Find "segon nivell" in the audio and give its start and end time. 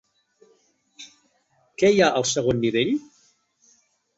2.33-2.93